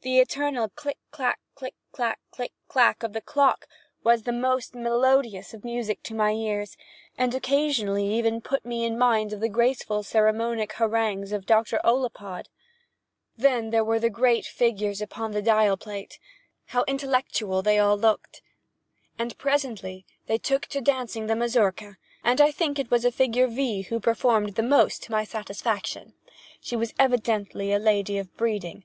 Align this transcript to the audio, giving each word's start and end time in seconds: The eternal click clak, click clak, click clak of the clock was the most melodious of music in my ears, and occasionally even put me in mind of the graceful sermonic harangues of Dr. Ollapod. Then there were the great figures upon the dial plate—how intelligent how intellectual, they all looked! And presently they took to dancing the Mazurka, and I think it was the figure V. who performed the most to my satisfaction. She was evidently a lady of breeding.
The 0.00 0.18
eternal 0.18 0.70
click 0.70 0.96
clak, 1.10 1.38
click 1.54 1.74
clak, 1.92 2.20
click 2.30 2.52
clak 2.68 3.02
of 3.02 3.12
the 3.12 3.20
clock 3.20 3.66
was 4.02 4.22
the 4.22 4.32
most 4.32 4.74
melodious 4.74 5.52
of 5.52 5.62
music 5.62 6.10
in 6.10 6.16
my 6.16 6.30
ears, 6.32 6.78
and 7.18 7.34
occasionally 7.34 8.06
even 8.14 8.40
put 8.40 8.64
me 8.64 8.86
in 8.86 8.96
mind 8.96 9.34
of 9.34 9.40
the 9.40 9.48
graceful 9.50 10.02
sermonic 10.02 10.72
harangues 10.72 11.32
of 11.32 11.44
Dr. 11.44 11.82
Ollapod. 11.84 12.46
Then 13.36 13.68
there 13.68 13.84
were 13.84 13.98
the 14.00 14.08
great 14.08 14.46
figures 14.46 15.02
upon 15.02 15.32
the 15.32 15.42
dial 15.42 15.76
plate—how 15.76 16.80
intelligent 16.84 16.88
how 16.88 16.90
intellectual, 17.06 17.60
they 17.60 17.78
all 17.78 17.98
looked! 17.98 18.40
And 19.18 19.36
presently 19.36 20.06
they 20.28 20.38
took 20.38 20.64
to 20.68 20.80
dancing 20.80 21.26
the 21.26 21.36
Mazurka, 21.36 21.98
and 22.24 22.40
I 22.40 22.52
think 22.52 22.78
it 22.78 22.90
was 22.90 23.02
the 23.02 23.12
figure 23.12 23.46
V. 23.48 23.82
who 23.82 24.00
performed 24.00 24.54
the 24.54 24.62
most 24.62 25.02
to 25.02 25.12
my 25.12 25.24
satisfaction. 25.24 26.14
She 26.58 26.74
was 26.74 26.94
evidently 26.98 27.70
a 27.70 27.78
lady 27.78 28.16
of 28.16 28.34
breeding. 28.38 28.84